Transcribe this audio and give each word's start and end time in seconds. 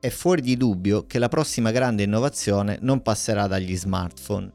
È 0.00 0.10
fuori 0.10 0.42
di 0.42 0.56
dubbio 0.56 1.06
che 1.06 1.18
la 1.18 1.28
prossima 1.28 1.72
grande 1.72 2.04
innovazione 2.04 2.78
non 2.82 3.02
passerà 3.02 3.48
dagli 3.48 3.76
smartphone. 3.76 4.52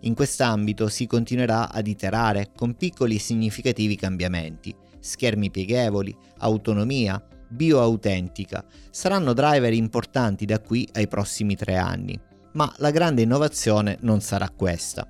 In 0.00 0.14
quest'ambito 0.14 0.88
si 0.88 1.06
continuerà 1.06 1.70
ad 1.70 1.86
iterare 1.86 2.52
con 2.56 2.74
piccoli 2.74 3.16
e 3.16 3.18
significativi 3.18 3.96
cambiamenti, 3.96 4.74
schermi 4.98 5.50
pieghevoli, 5.50 6.16
autonomia, 6.38 7.22
bioautentica, 7.48 8.64
saranno 8.90 9.34
driver 9.34 9.72
importanti 9.72 10.46
da 10.46 10.58
qui 10.58 10.88
ai 10.92 11.06
prossimi 11.06 11.54
tre 11.54 11.76
anni, 11.76 12.18
ma 12.52 12.72
la 12.78 12.90
grande 12.90 13.22
innovazione 13.22 13.98
non 14.00 14.20
sarà 14.20 14.48
questa. 14.48 15.06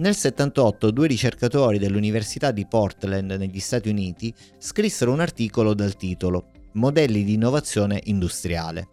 Nel 0.00 0.16
78 0.16 0.92
due 0.92 1.06
ricercatori 1.06 1.78
dell'Università 1.78 2.52
di 2.52 2.64
Portland 2.66 3.32
negli 3.32 3.60
Stati 3.60 3.90
Uniti 3.90 4.32
scrissero 4.56 5.12
un 5.12 5.20
articolo 5.20 5.74
dal 5.74 5.94
titolo 5.94 6.46
Modelli 6.72 7.22
di 7.22 7.34
innovazione 7.34 8.00
industriale. 8.04 8.88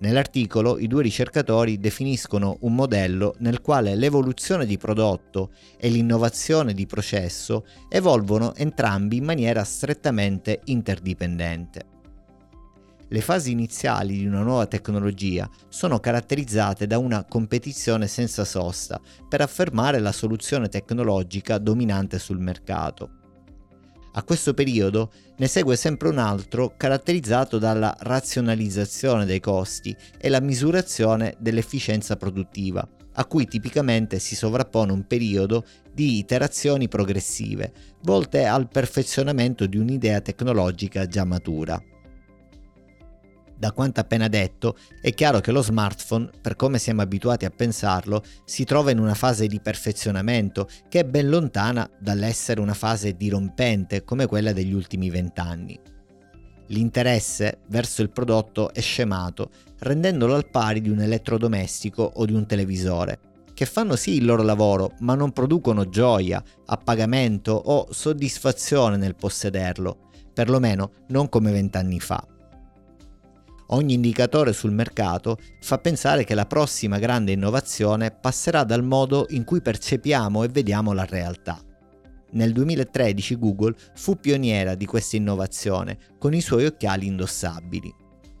Nell'articolo 0.00 0.80
i 0.80 0.88
due 0.88 1.04
ricercatori 1.04 1.78
definiscono 1.78 2.56
un 2.62 2.74
modello 2.74 3.36
nel 3.38 3.60
quale 3.60 3.94
l'evoluzione 3.94 4.66
di 4.66 4.76
prodotto 4.78 5.52
e 5.78 5.88
l'innovazione 5.90 6.74
di 6.74 6.86
processo 6.86 7.64
evolvono 7.88 8.52
entrambi 8.56 9.18
in 9.18 9.24
maniera 9.24 9.62
strettamente 9.62 10.60
interdipendente. 10.64 11.95
Le 13.08 13.20
fasi 13.20 13.52
iniziali 13.52 14.18
di 14.18 14.26
una 14.26 14.42
nuova 14.42 14.66
tecnologia 14.66 15.48
sono 15.68 16.00
caratterizzate 16.00 16.88
da 16.88 16.98
una 16.98 17.24
competizione 17.24 18.08
senza 18.08 18.44
sosta 18.44 19.00
per 19.28 19.40
affermare 19.40 20.00
la 20.00 20.10
soluzione 20.10 20.68
tecnologica 20.68 21.58
dominante 21.58 22.18
sul 22.18 22.40
mercato. 22.40 23.10
A 24.14 24.24
questo 24.24 24.54
periodo 24.54 25.12
ne 25.36 25.46
segue 25.46 25.76
sempre 25.76 26.08
un 26.08 26.18
altro 26.18 26.74
caratterizzato 26.76 27.58
dalla 27.58 27.94
razionalizzazione 28.00 29.24
dei 29.24 29.40
costi 29.40 29.94
e 30.18 30.28
la 30.28 30.40
misurazione 30.40 31.36
dell'efficienza 31.38 32.16
produttiva, 32.16 32.88
a 33.12 33.24
cui 33.26 33.46
tipicamente 33.46 34.18
si 34.18 34.34
sovrappone 34.34 34.90
un 34.90 35.06
periodo 35.06 35.64
di 35.92 36.18
iterazioni 36.18 36.88
progressive, 36.88 37.72
volte 38.02 38.46
al 38.46 38.68
perfezionamento 38.68 39.66
di 39.66 39.76
un'idea 39.76 40.20
tecnologica 40.20 41.06
già 41.06 41.24
matura. 41.24 41.80
Da 43.58 43.72
quanto 43.72 44.00
appena 44.00 44.28
detto, 44.28 44.76
è 45.00 45.14
chiaro 45.14 45.40
che 45.40 45.50
lo 45.50 45.62
smartphone, 45.62 46.28
per 46.42 46.56
come 46.56 46.78
siamo 46.78 47.00
abituati 47.00 47.46
a 47.46 47.50
pensarlo, 47.50 48.22
si 48.44 48.64
trova 48.64 48.90
in 48.90 48.98
una 48.98 49.14
fase 49.14 49.46
di 49.46 49.60
perfezionamento 49.60 50.68
che 50.88 51.00
è 51.00 51.04
ben 51.04 51.30
lontana 51.30 51.88
dall'essere 51.98 52.60
una 52.60 52.74
fase 52.74 53.16
dirompente 53.16 54.04
come 54.04 54.26
quella 54.26 54.52
degli 54.52 54.74
ultimi 54.74 55.08
vent'anni. 55.08 55.80
L'interesse 56.68 57.60
verso 57.68 58.02
il 58.02 58.10
prodotto 58.10 58.74
è 58.74 58.80
scemato, 58.80 59.50
rendendolo 59.78 60.34
al 60.34 60.50
pari 60.50 60.82
di 60.82 60.90
un 60.90 61.00
elettrodomestico 61.00 62.02
o 62.02 62.26
di 62.26 62.34
un 62.34 62.44
televisore, 62.44 63.20
che 63.54 63.64
fanno 63.64 63.96
sì 63.96 64.16
il 64.16 64.26
loro 64.26 64.42
lavoro, 64.42 64.92
ma 64.98 65.14
non 65.14 65.32
producono 65.32 65.88
gioia, 65.88 66.42
appagamento 66.66 67.52
o 67.52 67.86
soddisfazione 67.90 68.98
nel 68.98 69.14
possederlo, 69.14 70.10
perlomeno 70.34 70.90
non 71.08 71.30
come 71.30 71.52
vent'anni 71.52 72.00
fa. 72.00 72.22
Ogni 73.68 73.94
indicatore 73.94 74.52
sul 74.52 74.70
mercato 74.70 75.38
fa 75.60 75.78
pensare 75.78 76.24
che 76.24 76.34
la 76.34 76.46
prossima 76.46 76.98
grande 76.98 77.32
innovazione 77.32 78.12
passerà 78.12 78.62
dal 78.62 78.84
modo 78.84 79.26
in 79.30 79.44
cui 79.44 79.60
percepiamo 79.60 80.44
e 80.44 80.48
vediamo 80.48 80.92
la 80.92 81.04
realtà. 81.04 81.60
Nel 82.32 82.52
2013 82.52 83.36
Google 83.36 83.74
fu 83.94 84.20
pioniera 84.20 84.74
di 84.74 84.86
questa 84.86 85.16
innovazione 85.16 85.98
con 86.18 86.34
i 86.34 86.40
suoi 86.40 86.66
occhiali 86.66 87.06
indossabili. 87.06 87.92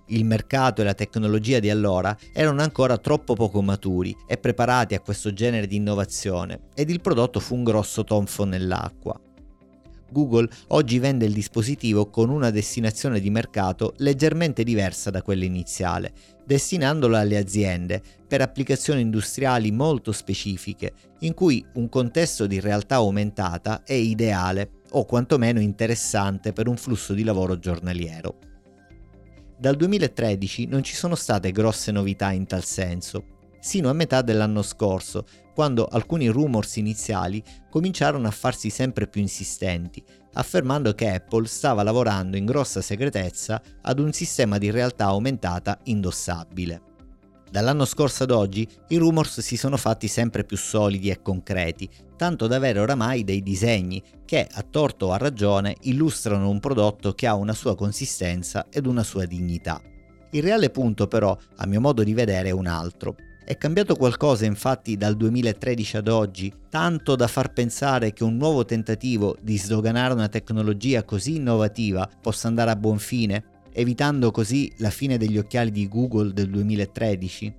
Il 0.08 0.24
mercato 0.24 0.80
e 0.80 0.84
la 0.84 0.94
tecnologia 0.94 1.58
di 1.58 1.70
allora 1.70 2.16
erano 2.32 2.62
ancora 2.62 2.96
troppo 2.96 3.34
poco 3.34 3.60
maturi 3.62 4.16
e 4.28 4.36
preparati 4.36 4.94
a 4.94 5.00
questo 5.00 5.32
genere 5.32 5.66
di 5.66 5.74
innovazione 5.74 6.68
ed 6.74 6.90
il 6.90 7.00
prodotto 7.00 7.40
fu 7.40 7.56
un 7.56 7.64
grosso 7.64 8.04
tonfo 8.04 8.44
nell'acqua. 8.44 9.20
Google 10.10 10.48
oggi 10.68 10.98
vende 10.98 11.24
il 11.24 11.32
dispositivo 11.32 12.08
con 12.08 12.30
una 12.30 12.50
destinazione 12.50 13.20
di 13.20 13.30
mercato 13.30 13.94
leggermente 13.98 14.62
diversa 14.62 15.10
da 15.10 15.22
quella 15.22 15.44
iniziale, 15.44 16.12
destinandolo 16.44 17.16
alle 17.16 17.36
aziende 17.36 18.00
per 18.26 18.40
applicazioni 18.40 19.00
industriali 19.00 19.72
molto 19.72 20.12
specifiche, 20.12 20.92
in 21.20 21.34
cui 21.34 21.64
un 21.74 21.88
contesto 21.88 22.46
di 22.46 22.60
realtà 22.60 22.96
aumentata 22.96 23.82
è 23.84 23.94
ideale 23.94 24.70
o 24.90 25.04
quantomeno 25.04 25.60
interessante 25.60 26.52
per 26.52 26.68
un 26.68 26.76
flusso 26.76 27.12
di 27.12 27.24
lavoro 27.24 27.58
giornaliero. 27.58 28.38
Dal 29.58 29.74
2013 29.74 30.66
non 30.66 30.82
ci 30.82 30.94
sono 30.94 31.14
state 31.14 31.50
grosse 31.50 31.90
novità 31.90 32.30
in 32.30 32.46
tal 32.46 32.62
senso, 32.62 33.35
sino 33.66 33.90
a 33.90 33.92
metà 33.92 34.22
dell'anno 34.22 34.62
scorso, 34.62 35.26
quando 35.52 35.86
alcuni 35.86 36.28
rumors 36.28 36.76
iniziali 36.76 37.42
cominciarono 37.68 38.28
a 38.28 38.30
farsi 38.30 38.70
sempre 38.70 39.08
più 39.08 39.20
insistenti, 39.20 40.00
affermando 40.34 40.94
che 40.94 41.10
Apple 41.10 41.48
stava 41.48 41.82
lavorando 41.82 42.36
in 42.36 42.44
grossa 42.44 42.80
segretezza 42.80 43.60
ad 43.82 43.98
un 43.98 44.12
sistema 44.12 44.56
di 44.58 44.70
realtà 44.70 45.06
aumentata 45.06 45.80
indossabile. 45.84 46.80
Dall'anno 47.50 47.86
scorso 47.86 48.22
ad 48.22 48.30
oggi 48.30 48.68
i 48.88 48.98
rumors 48.98 49.40
si 49.40 49.56
sono 49.56 49.76
fatti 49.76 50.06
sempre 50.06 50.44
più 50.44 50.56
solidi 50.56 51.10
e 51.10 51.20
concreti, 51.20 51.90
tanto 52.16 52.46
da 52.46 52.56
avere 52.56 52.78
oramai 52.78 53.24
dei 53.24 53.42
disegni 53.42 54.00
che, 54.24 54.46
a 54.48 54.62
torto 54.62 55.06
o 55.06 55.12
a 55.12 55.16
ragione, 55.16 55.74
illustrano 55.82 56.48
un 56.48 56.60
prodotto 56.60 57.14
che 57.14 57.26
ha 57.26 57.34
una 57.34 57.52
sua 57.52 57.74
consistenza 57.74 58.66
ed 58.70 58.86
una 58.86 59.02
sua 59.02 59.24
dignità. 59.24 59.82
Il 60.30 60.42
reale 60.42 60.70
punto 60.70 61.08
però, 61.08 61.36
a 61.56 61.66
mio 61.66 61.80
modo 61.80 62.04
di 62.04 62.14
vedere, 62.14 62.50
è 62.50 62.52
un 62.52 62.66
altro. 62.68 63.16
È 63.46 63.56
cambiato 63.56 63.94
qualcosa 63.94 64.44
infatti 64.44 64.96
dal 64.96 65.16
2013 65.16 65.98
ad 65.98 66.08
oggi, 66.08 66.52
tanto 66.68 67.14
da 67.14 67.28
far 67.28 67.52
pensare 67.52 68.12
che 68.12 68.24
un 68.24 68.36
nuovo 68.36 68.64
tentativo 68.64 69.36
di 69.40 69.56
sdoganare 69.56 70.12
una 70.14 70.28
tecnologia 70.28 71.04
così 71.04 71.36
innovativa 71.36 72.10
possa 72.20 72.48
andare 72.48 72.72
a 72.72 72.76
buon 72.76 72.98
fine, 72.98 73.60
evitando 73.72 74.32
così 74.32 74.72
la 74.78 74.90
fine 74.90 75.16
degli 75.16 75.38
occhiali 75.38 75.70
di 75.70 75.86
Google 75.86 76.32
del 76.32 76.50
2013? 76.50 77.54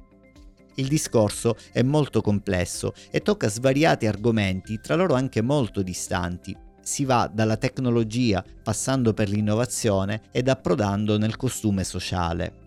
Il 0.76 0.90
discorso 0.90 1.56
è 1.72 1.82
molto 1.84 2.20
complesso 2.20 2.94
e 3.10 3.22
tocca 3.22 3.48
svariati 3.48 4.08
argomenti, 4.08 4.82
tra 4.82 4.96
loro 4.96 5.14
anche 5.14 5.42
molto 5.42 5.84
distanti. 5.84 6.54
Si 6.82 7.06
va 7.06 7.32
dalla 7.34 7.56
tecnologia, 7.56 8.44
passando 8.62 9.14
per 9.14 9.30
l'innovazione 9.30 10.24
ed 10.34 10.50
approdando 10.50 11.18
nel 11.18 11.38
costume 11.38 11.86
sociale. 11.86 12.67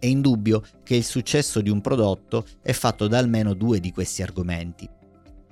È 0.00 0.06
indubbio 0.06 0.62
che 0.84 0.94
il 0.94 1.04
successo 1.04 1.60
di 1.60 1.70
un 1.70 1.80
prodotto 1.80 2.44
è 2.62 2.70
fatto 2.72 3.08
da 3.08 3.18
almeno 3.18 3.52
due 3.54 3.80
di 3.80 3.90
questi 3.90 4.22
argomenti. 4.22 4.88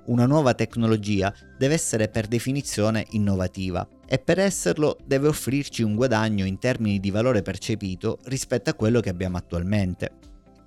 Una 0.05 0.25
nuova 0.25 0.53
tecnologia 0.53 1.33
deve 1.57 1.73
essere 1.73 2.07
per 2.07 2.27
definizione 2.27 3.05
innovativa 3.09 3.85
e 4.07 4.19
per 4.19 4.39
esserlo 4.39 4.97
deve 5.05 5.27
offrirci 5.27 5.83
un 5.83 5.95
guadagno 5.95 6.45
in 6.45 6.59
termini 6.59 7.01
di 7.01 7.11
valore 7.11 7.41
percepito 7.41 8.19
rispetto 8.23 8.69
a 8.69 8.73
quello 8.73 9.01
che 9.01 9.09
abbiamo 9.09 9.35
attualmente. 9.35 10.11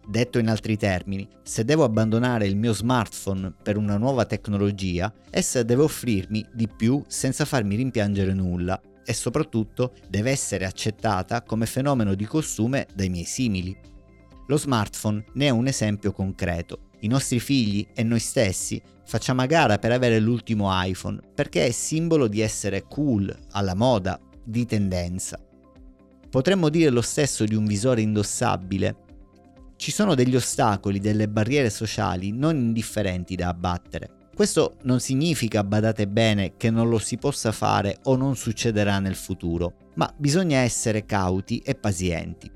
Detto 0.07 0.39
in 0.39 0.49
altri 0.49 0.77
termini, 0.77 1.27
se 1.43 1.65
devo 1.65 1.85
abbandonare 1.85 2.47
il 2.47 2.57
mio 2.57 2.75
smartphone 2.75 3.55
per 3.63 3.79
una 3.79 3.97
nuova 3.97 4.27
tecnologia, 4.27 5.11
essa 5.31 5.63
deve 5.63 5.85
offrirmi 5.85 6.45
di 6.53 6.69
più 6.69 7.03
senza 7.07 7.47
farmi 7.47 7.77
rimpiangere 7.77 8.35
nulla 8.35 8.79
e 9.05 9.13
soprattutto 9.13 9.95
deve 10.09 10.31
essere 10.31 10.65
accettata 10.65 11.43
come 11.43 11.67
fenomeno 11.67 12.15
di 12.15 12.25
costume 12.25 12.87
dai 12.95 13.09
miei 13.09 13.25
simili. 13.25 13.77
Lo 14.47 14.57
smartphone 14.57 15.25
ne 15.35 15.47
è 15.47 15.51
un 15.51 15.67
esempio 15.67 16.13
concreto. 16.13 16.89
I 17.01 17.09
nostri 17.09 17.41
figli 17.41 17.87
e 17.95 18.03
noi 18.03 18.19
stessi 18.19 18.81
facciamo 19.05 19.43
a 19.43 19.47
gara 19.47 19.79
per 19.79 19.93
avere 19.93 20.19
l'ultimo 20.19 20.69
iPhone 20.71 21.21
perché 21.35 21.67
è 21.67 21.71
simbolo 21.71 22.29
di 22.29 22.41
essere 22.41 22.83
cool, 22.83 23.35
alla 23.53 23.75
moda, 23.75 24.21
di 24.45 24.67
tendenza. 24.67 25.39
Potremmo 26.29 26.69
dire 26.69 26.91
lo 26.91 27.03
stesso 27.03 27.45
di 27.45 27.55
un 27.55 27.65
visore 27.65 28.03
indossabile. 28.03 28.97
Ci 29.77 29.91
sono 29.91 30.15
degli 30.15 30.37
ostacoli, 30.37 31.01
delle 31.01 31.29
barriere 31.29 31.71
sociali 31.71 32.31
non 32.33 32.57
indifferenti 32.57 33.35
da 33.35 33.49
abbattere. 33.49 34.19
Questo 34.35 34.77
non 34.83 35.01
significa, 35.01 35.63
badate 35.65 36.07
bene, 36.09 36.57
che 36.57 36.71
non 36.71 36.89
lo 36.89 36.99
si 36.99 37.19
possa 37.19 37.53
fare 37.53 37.99
o 38.05 38.17
non 38.17 38.37
succederà 38.37 38.99
nel 38.99 39.17
futuro, 39.17 39.75
ma 39.95 40.13
bisogna 40.17 40.61
essere 40.61 41.05
cauti 41.05 41.59
e 41.59 41.75
pazienti. 41.75 42.51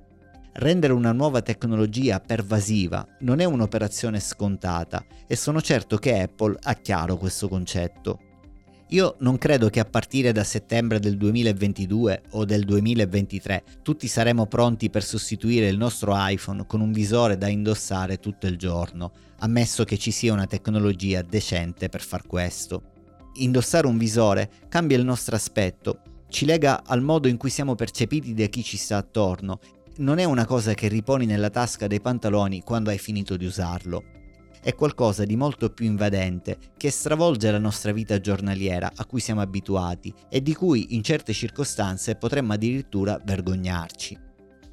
Rendere 0.57 0.93
una 0.93 1.13
nuova 1.13 1.43
tecnologia 1.43 2.21
pervasiva 2.21 3.05
non 3.21 3.41
è 3.41 3.45
un'operazione 3.45 4.21
scontata 4.21 5.05
e 5.27 5.35
sono 5.35 5.61
certo 5.61 5.97
che 5.97 6.21
Apple 6.21 6.57
ha 6.63 6.75
chiaro 6.75 7.17
questo 7.17 7.49
concetto. 7.49 8.21
Io 8.89 9.17
non 9.21 9.39
credo 9.39 9.71
che 9.71 9.81
a 9.81 9.85
partire 9.85 10.31
da 10.33 10.45
settembre 10.45 11.01
del 11.01 11.17
2022 11.17 12.23
o 12.31 12.45
del 12.45 12.65
2023 12.65 13.65
tutti 13.83 14.07
saremo 14.07 14.47
pronti 14.47 14.91
per 14.91 15.03
sostituire 15.03 15.69
il 15.69 15.79
nostro 15.79 16.13
iPhone 16.15 16.67
con 16.67 16.81
un 16.81 16.93
visore 16.93 17.39
da 17.39 17.49
indossare 17.49 18.19
tutto 18.19 18.47
il 18.47 18.59
giorno, 18.59 19.13
ammesso 19.39 19.85
che 19.85 19.97
ci 19.97 20.11
sia 20.11 20.35
una 20.35 20.47
tecnologia 20.47 21.23
decente 21.23 21.89
per 21.89 22.03
far 22.03 22.27
questo. 22.27 22.93
Indossare 23.37 23.87
un 23.87 23.97
visore 23.97 24.51
cambia 24.69 24.99
il 24.99 25.05
nostro 25.05 25.35
aspetto, 25.35 26.01
ci 26.29 26.45
lega 26.45 26.83
al 26.85 27.01
modo 27.01 27.29
in 27.29 27.37
cui 27.37 27.49
siamo 27.49 27.75
percepiti 27.77 28.35
da 28.35 28.47
chi 28.47 28.63
ci 28.63 28.77
sta 28.77 28.97
attorno. 28.97 29.61
Non 29.99 30.19
è 30.19 30.25
una 30.25 30.45
cosa 30.45 30.75
che 30.75 30.89
riponi 30.89 31.27
nella 31.27 31.49
tasca 31.49 31.87
dei 31.87 32.01
pantaloni 32.01 32.63
quando 32.63 32.91
hai 32.91 32.99
finito 32.99 33.37
di 33.37 33.47
usarlo. 33.47 34.14
È 34.65 34.75
qualcosa 34.75 35.27
di 35.27 35.37
molto 35.37 35.69
più 35.69 35.85
invadente 35.85 36.57
che 36.79 36.91
stravolge 36.91 37.51
la 37.51 37.59
nostra 37.59 37.93
vita 37.93 38.19
giornaliera 38.19 38.91
a 38.97 39.05
cui 39.05 39.21
siamo 39.21 39.43
abituati 39.43 40.11
e 40.31 40.41
di 40.41 40.55
cui 40.55 40.95
in 40.95 41.03
certe 41.03 41.35
circostanze 41.35 42.15
potremmo 42.15 42.55
addirittura 42.55 43.21
vergognarci. 43.23 44.19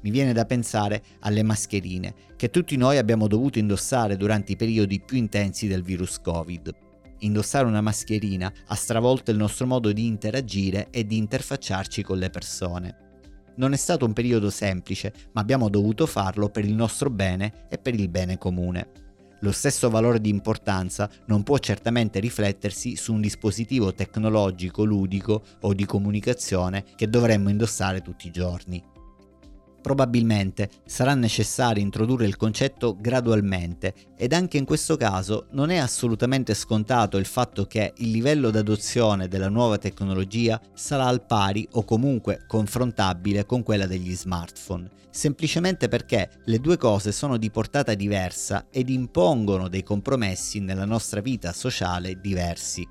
Mi 0.00 0.10
viene 0.10 0.32
da 0.32 0.46
pensare 0.46 1.02
alle 1.20 1.42
mascherine 1.42 2.14
che 2.36 2.48
tutti 2.48 2.76
noi 2.76 2.96
abbiamo 2.96 3.26
dovuto 3.26 3.58
indossare 3.58 4.16
durante 4.16 4.52
i 4.52 4.56
periodi 4.56 4.98
più 4.98 5.18
intensi 5.18 5.66
del 5.66 5.82
virus 5.82 6.18
Covid 6.22 6.74
indossare 7.18 7.66
una 7.66 7.82
mascherina 7.82 8.52
ha 8.68 8.74
stravolto 8.74 9.30
il 9.30 9.36
nostro 9.36 9.66
modo 9.66 9.92
di 9.92 10.06
interagire 10.06 10.88
e 10.90 11.06
di 11.06 11.18
interfacciarci 11.18 12.02
con 12.02 12.18
le 12.18 12.30
persone. 12.30 12.96
Non 13.56 13.74
è 13.74 13.76
stato 13.76 14.06
un 14.06 14.12
periodo 14.12 14.50
semplice, 14.50 15.12
ma 15.32 15.40
abbiamo 15.40 15.68
dovuto 15.68 16.06
farlo 16.06 16.48
per 16.48 16.64
il 16.64 16.74
nostro 16.74 17.10
bene 17.10 17.66
e 17.68 17.78
per 17.78 17.94
il 17.94 18.08
bene 18.08 18.38
comune. 18.38 19.01
Lo 19.42 19.50
stesso 19.50 19.90
valore 19.90 20.20
di 20.20 20.28
importanza 20.28 21.10
non 21.26 21.42
può 21.42 21.58
certamente 21.58 22.20
riflettersi 22.20 22.94
su 22.94 23.12
un 23.12 23.20
dispositivo 23.20 23.92
tecnologico 23.92 24.84
ludico 24.84 25.42
o 25.62 25.74
di 25.74 25.84
comunicazione 25.84 26.84
che 26.94 27.08
dovremmo 27.08 27.50
indossare 27.50 28.02
tutti 28.02 28.28
i 28.28 28.30
giorni. 28.30 28.91
Probabilmente 29.82 30.70
sarà 30.86 31.14
necessario 31.14 31.82
introdurre 31.82 32.26
il 32.26 32.36
concetto 32.36 32.96
gradualmente 32.98 33.92
ed 34.16 34.32
anche 34.32 34.56
in 34.56 34.64
questo 34.64 34.96
caso 34.96 35.46
non 35.50 35.70
è 35.70 35.76
assolutamente 35.76 36.54
scontato 36.54 37.16
il 37.16 37.26
fatto 37.26 37.66
che 37.66 37.92
il 37.96 38.12
livello 38.12 38.50
d'adozione 38.50 39.26
della 39.26 39.48
nuova 39.48 39.78
tecnologia 39.78 40.60
sarà 40.72 41.06
al 41.06 41.26
pari 41.26 41.66
o 41.72 41.84
comunque 41.84 42.44
confrontabile 42.46 43.44
con 43.44 43.64
quella 43.64 43.86
degli 43.86 44.14
smartphone, 44.14 44.88
semplicemente 45.10 45.88
perché 45.88 46.30
le 46.44 46.60
due 46.60 46.76
cose 46.76 47.10
sono 47.10 47.36
di 47.36 47.50
portata 47.50 47.94
diversa 47.94 48.66
ed 48.70 48.88
impongono 48.88 49.66
dei 49.66 49.82
compromessi 49.82 50.60
nella 50.60 50.84
nostra 50.84 51.20
vita 51.20 51.52
sociale 51.52 52.20
diversi. 52.20 52.88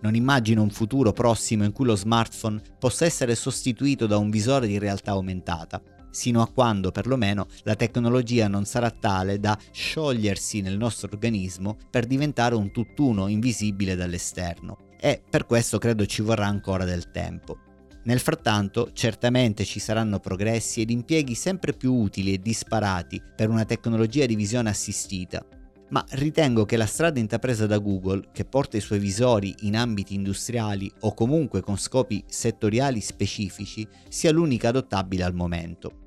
Non 0.00 0.14
immagino 0.14 0.62
un 0.62 0.70
futuro 0.70 1.12
prossimo 1.12 1.62
in 1.64 1.72
cui 1.72 1.84
lo 1.84 1.94
smartphone 1.94 2.60
possa 2.78 3.04
essere 3.04 3.34
sostituito 3.36 4.06
da 4.06 4.16
un 4.16 4.30
visore 4.30 4.66
di 4.66 4.78
realtà 4.78 5.12
aumentata, 5.12 5.80
sino 6.12 6.40
a 6.40 6.48
quando 6.48 6.92
perlomeno 6.92 7.48
la 7.64 7.74
tecnologia 7.74 8.46
non 8.46 8.64
sarà 8.64 8.90
tale 8.90 9.40
da 9.40 9.58
sciogliersi 9.72 10.60
nel 10.60 10.76
nostro 10.76 11.08
organismo 11.12 11.76
per 11.90 12.06
diventare 12.06 12.54
un 12.54 12.70
tutt'uno 12.70 13.26
invisibile 13.26 13.96
dall'esterno. 13.96 14.90
E 15.00 15.20
per 15.28 15.46
questo 15.46 15.78
credo 15.78 16.06
ci 16.06 16.22
vorrà 16.22 16.46
ancora 16.46 16.84
del 16.84 17.10
tempo. 17.10 17.58
Nel 18.04 18.20
frattanto, 18.20 18.90
certamente 18.92 19.64
ci 19.64 19.80
saranno 19.80 20.20
progressi 20.20 20.80
ed 20.80 20.90
impieghi 20.90 21.34
sempre 21.34 21.72
più 21.72 21.94
utili 21.94 22.32
e 22.32 22.38
disparati 22.38 23.20
per 23.34 23.48
una 23.48 23.64
tecnologia 23.64 24.26
di 24.26 24.34
visione 24.34 24.70
assistita, 24.70 25.44
ma 25.90 26.04
ritengo 26.10 26.64
che 26.64 26.76
la 26.76 26.86
strada 26.86 27.20
intrapresa 27.20 27.66
da 27.66 27.78
Google, 27.78 28.30
che 28.32 28.44
porta 28.44 28.76
i 28.76 28.80
suoi 28.80 28.98
visori 28.98 29.54
in 29.60 29.76
ambiti 29.76 30.14
industriali 30.14 30.90
o 31.00 31.14
comunque 31.14 31.60
con 31.60 31.76
scopi 31.76 32.24
settoriali 32.26 33.00
specifici, 33.00 33.86
sia 34.08 34.32
l'unica 34.32 34.68
adottabile 34.68 35.22
al 35.22 35.34
momento. 35.34 36.01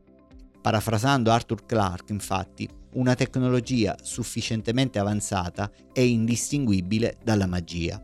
Parafrasando 0.65 1.29
Arthur 1.29 1.63
Clarke, 1.67 2.11
infatti, 2.11 2.67
una 2.93 3.13
tecnologia 3.13 3.95
sufficientemente 4.01 4.97
avanzata 4.97 5.69
è 5.93 5.99
indistinguibile 5.99 7.17
dalla 7.23 7.45
magia. 7.45 8.01